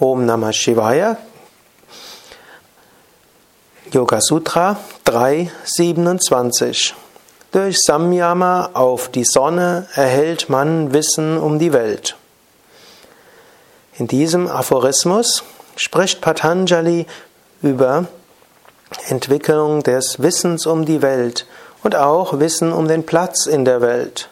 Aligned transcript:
Om 0.00 0.26
Namah 0.26 0.52
Shivaya. 0.52 1.16
Yoga 3.92 4.20
Sutra 4.20 4.76
3.27 5.06 6.94
Durch 7.52 7.76
Samyama 7.78 8.70
auf 8.72 9.08
die 9.08 9.22
Sonne 9.24 9.86
erhält 9.94 10.48
man 10.48 10.92
Wissen 10.92 11.38
um 11.38 11.60
die 11.60 11.72
Welt. 11.72 12.16
In 13.96 14.08
diesem 14.08 14.48
Aphorismus 14.48 15.44
spricht 15.76 16.20
Patanjali 16.20 17.06
über 17.62 18.06
Entwicklung 19.06 19.84
des 19.84 20.20
Wissens 20.20 20.66
um 20.66 20.84
die 20.84 21.02
Welt 21.02 21.46
und 21.84 21.94
auch 21.94 22.40
Wissen 22.40 22.72
um 22.72 22.88
den 22.88 23.06
Platz 23.06 23.46
in 23.46 23.64
der 23.64 23.80
Welt. 23.80 24.28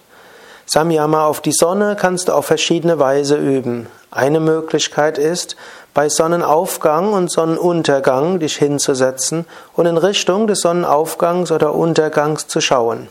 Samyama 0.75 1.27
auf 1.27 1.43
die 1.43 1.53
Sonne 1.53 1.97
kannst 2.01 2.29
du 2.29 2.33
auf 2.33 2.47
verschiedene 2.47 2.99
Weise 2.99 3.37
üben. 3.37 3.89
Eine 4.11 4.41
Möglichkeit 4.41 5.19
ist, 5.19 5.55
bei 5.93 6.09
Sonnenaufgang 6.09 7.13
und 7.13 7.31
Sonnenuntergang 7.31 8.39
dich 8.39 8.57
hinzusetzen 8.57 9.45
und 9.75 9.85
in 9.85 9.99
Richtung 9.99 10.47
des 10.47 10.61
Sonnenaufgangs 10.61 11.53
oder 11.53 11.75
Untergangs 11.75 12.47
zu 12.47 12.63
schauen. 12.63 13.09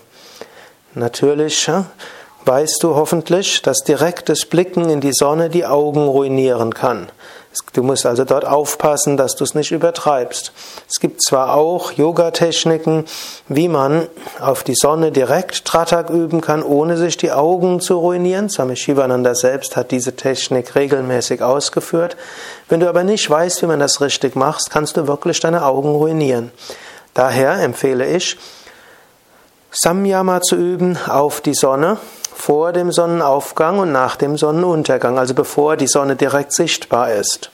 Natürlich 0.96 1.70
weißt 2.46 2.82
du 2.82 2.96
hoffentlich, 2.96 3.62
dass 3.62 3.84
direktes 3.84 4.48
Blicken 4.48 4.90
in 4.90 5.00
die 5.00 5.14
Sonne 5.14 5.52
die 5.52 5.68
Augen 5.68 6.08
ruinieren 6.08 6.74
kann. 6.74 7.10
Du 7.74 7.84
musst 7.84 8.06
also 8.06 8.24
dort 8.24 8.46
aufpassen, 8.46 9.18
dass 9.18 9.36
du 9.36 9.44
es 9.44 9.56
nicht 9.56 9.72
übertreibst. 9.72 10.54
Es 10.90 11.00
gibt 11.00 11.22
zwar 11.22 11.54
auch 11.54 11.92
Yoga-Techniken, 11.92 13.06
wie 13.48 13.68
man 13.68 14.08
auf 14.40 14.64
die 14.64 14.76
Sonne 14.76 15.12
direkt 15.12 15.66
Tratak 15.66 16.10
üben 16.10 16.42
kann, 16.42 16.64
ohne 16.64 16.98
sich 16.98 17.18
die 17.18 17.32
Augen 17.32 17.82
zu 17.82 17.98
ruinieren. 17.98 18.50
Swami 18.50 18.76
Shivananda 18.76 19.36
selbst 19.36 19.76
hat 19.76 19.92
diese 19.92 20.16
Technik 20.16 20.76
regelmäßig 20.76 21.42
ausgeführt. 21.42 22.16
Wenn 22.70 22.80
du 22.80 22.88
aber 22.88 23.04
nicht 23.04 23.30
weißt, 23.30 23.62
wie 23.62 23.68
man 23.68 23.80
das 23.80 24.02
richtig 24.02 24.36
macht, 24.36 24.70
kannst 24.70 24.96
du 24.96 25.08
wirklich 25.08 25.40
deine 25.40 25.66
Augen 25.66 25.90
ruinieren. 25.90 26.52
Daher 27.14 27.60
empfehle 27.62 28.06
ich, 28.06 28.38
Samyama 29.72 30.42
zu 30.42 30.56
üben 30.56 30.98
auf 31.08 31.42
die 31.42 31.54
Sonne 31.54 31.98
vor 32.42 32.74
dem 32.74 32.92
Sonnenaufgang 32.92 33.78
und 33.78 33.92
nach 33.92 34.16
dem 34.16 34.36
Sonnenuntergang, 34.36 35.20
also 35.20 35.36
bevor 35.36 35.78
die 35.78 35.86
Sonne 35.86 36.16
direkt 36.16 36.54
sichtbar 36.54 37.12
ist. 37.12 37.52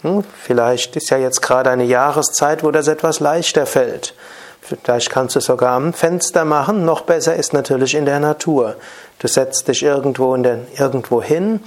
Hm, 0.00 0.24
vielleicht 0.42 0.96
ist 0.96 1.10
ja 1.10 1.18
jetzt 1.18 1.42
gerade 1.42 1.68
eine 1.68 1.84
Jahreszeit, 1.84 2.64
wo 2.64 2.70
das 2.70 2.88
etwas 2.88 3.20
leichter 3.20 3.66
fällt. 3.66 4.14
Vielleicht 4.62 5.10
kannst 5.10 5.34
du 5.34 5.40
es 5.40 5.44
sogar 5.44 5.72
am 5.72 5.92
Fenster 5.92 6.46
machen. 6.46 6.86
Noch 6.86 7.02
besser 7.02 7.36
ist 7.36 7.52
natürlich 7.52 7.94
in 7.94 8.06
der 8.06 8.18
Natur. 8.18 8.76
Du 9.18 9.28
setzt 9.28 9.68
dich 9.68 9.82
irgendwo, 9.82 10.34
in 10.34 10.42
der, 10.42 10.60
irgendwo 10.74 11.20
hin, 11.20 11.60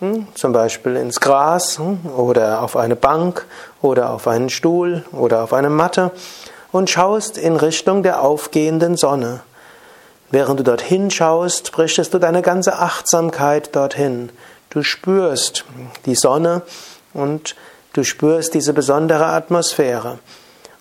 hm, 0.00 0.26
zum 0.34 0.52
Beispiel 0.52 0.96
ins 0.96 1.20
Gras 1.20 1.78
hm, 1.78 2.00
oder 2.16 2.60
auf 2.60 2.76
eine 2.76 2.96
Bank 2.96 3.46
oder 3.82 4.10
auf 4.10 4.26
einen 4.26 4.50
Stuhl 4.50 5.04
oder 5.12 5.44
auf 5.44 5.52
eine 5.52 5.70
Matte 5.70 6.10
und 6.72 6.90
schaust 6.90 7.38
in 7.38 7.54
Richtung 7.54 8.02
der 8.02 8.20
aufgehenden 8.20 8.96
Sonne. 8.96 9.42
Während 10.36 10.60
du 10.60 10.64
dorthin 10.64 11.10
schaust, 11.10 11.78
richtest 11.78 12.12
du 12.12 12.18
deine 12.18 12.42
ganze 12.42 12.74
Achtsamkeit 12.74 13.74
dorthin. 13.74 14.28
Du 14.68 14.82
spürst 14.82 15.64
die 16.04 16.14
Sonne 16.14 16.60
und 17.14 17.56
du 17.94 18.04
spürst 18.04 18.52
diese 18.52 18.74
besondere 18.74 19.24
Atmosphäre. 19.28 20.18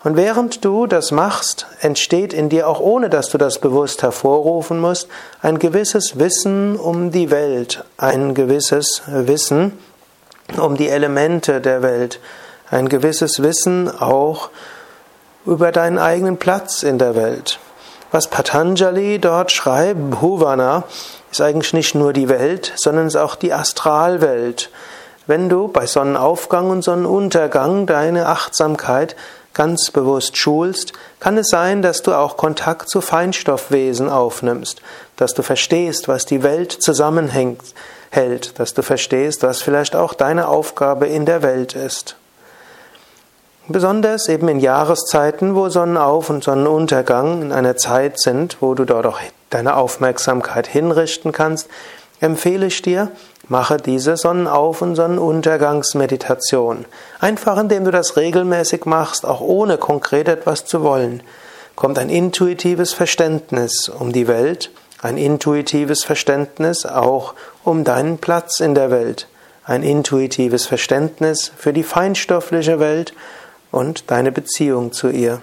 Und 0.03 0.17
während 0.17 0.65
du 0.65 0.87
das 0.87 1.11
machst, 1.11 1.67
entsteht 1.79 2.33
in 2.33 2.49
dir, 2.49 2.67
auch 2.67 2.81
ohne 2.81 3.09
dass 3.09 3.29
du 3.29 3.37
das 3.37 3.59
bewusst 3.59 4.03
hervorrufen 4.03 4.77
musst, 4.77 5.07
ein 5.41 5.57
gewisses 5.57 6.19
Wissen 6.19 6.75
um 6.75 7.11
die 7.11 7.31
Welt, 7.31 7.85
ein 7.95 8.33
gewisses 8.33 9.03
Wissen 9.07 9.71
um 10.57 10.75
die 10.75 10.89
Elemente 10.89 11.61
der 11.61 11.81
Welt, 11.81 12.19
ein 12.69 12.89
gewisses 12.89 13.41
Wissen 13.41 13.89
auch 14.01 14.49
über 15.45 15.71
deinen 15.71 15.97
eigenen 15.97 16.35
Platz 16.35 16.83
in 16.83 16.97
der 16.97 17.15
Welt. 17.15 17.57
Was 18.15 18.29
Patanjali 18.29 19.19
dort 19.19 19.51
schreibt, 19.51 19.99
Bhuvana, 20.09 20.85
ist 21.33 21.41
eigentlich 21.41 21.73
nicht 21.73 21.95
nur 21.95 22.13
die 22.13 22.29
Welt, 22.29 22.71
sondern 22.77 23.07
ist 23.07 23.17
auch 23.17 23.35
die 23.35 23.51
Astralwelt. 23.51 24.69
Wenn 25.27 25.49
du 25.49 25.67
bei 25.67 25.85
Sonnenaufgang 25.85 26.69
und 26.69 26.81
Sonnenuntergang 26.81 27.85
deine 27.87 28.27
Achtsamkeit 28.27 29.17
ganz 29.53 29.91
bewusst 29.91 30.37
schulst, 30.37 30.93
kann 31.19 31.37
es 31.37 31.49
sein, 31.49 31.81
dass 31.81 32.03
du 32.03 32.13
auch 32.13 32.37
Kontakt 32.37 32.87
zu 32.87 33.01
Feinstoffwesen 33.01 34.07
aufnimmst, 34.07 34.81
dass 35.17 35.33
du 35.33 35.41
verstehst, 35.41 36.07
was 36.07 36.25
die 36.25 36.41
Welt 36.41 36.71
zusammenhängt, 36.71 37.63
hält, 38.11 38.57
dass 38.61 38.73
du 38.73 38.81
verstehst, 38.81 39.43
was 39.43 39.61
vielleicht 39.61 39.93
auch 39.93 40.13
deine 40.13 40.47
Aufgabe 40.47 41.07
in 41.07 41.25
der 41.25 41.43
Welt 41.43 41.73
ist. 41.73 42.15
Besonders 43.67 44.29
eben 44.29 44.47
in 44.47 44.59
Jahreszeiten, 44.59 45.55
wo 45.55 45.69
Sonnenauf- 45.69 46.29
und 46.29 46.43
Sonnenuntergang 46.43 47.41
in 47.41 47.51
einer 47.51 47.75
Zeit 47.77 48.19
sind, 48.19 48.57
wo 48.59 48.75
du 48.75 48.85
dort 48.85 49.07
auch 49.07 49.19
deine 49.49 49.75
Aufmerksamkeit 49.75 50.67
hinrichten 50.67 51.31
kannst, 51.31 51.67
empfehle 52.19 52.67
ich 52.67 52.83
dir, 52.83 53.09
mache 53.49 53.77
diese 53.77 54.17
Sonnenauf- 54.17 54.83
und 54.83 54.95
Sonnenuntergangsmeditation. 54.95 56.85
Einfach 57.19 57.57
indem 57.57 57.85
du 57.85 57.91
das 57.91 58.17
regelmäßig 58.17 58.85
machst, 58.85 59.25
auch 59.25 59.41
ohne 59.41 59.79
konkret 59.79 60.27
etwas 60.27 60.65
zu 60.65 60.83
wollen, 60.83 61.23
kommt 61.75 61.97
ein 61.97 62.09
intuitives 62.09 62.93
Verständnis 62.93 63.89
um 63.89 64.13
die 64.13 64.27
Welt, 64.27 64.69
ein 65.01 65.17
intuitives 65.17 66.03
Verständnis 66.03 66.85
auch 66.85 67.33
um 67.63 67.83
deinen 67.83 68.19
Platz 68.19 68.59
in 68.59 68.75
der 68.75 68.91
Welt, 68.91 69.27
ein 69.65 69.81
intuitives 69.81 70.67
Verständnis 70.67 71.51
für 71.57 71.73
die 71.73 71.83
feinstoffliche 71.83 72.79
Welt 72.79 73.13
und 73.75 74.09
deine 74.09 74.31
Beziehung 74.31 74.93
zu 74.93 75.09
ihr. 75.09 75.41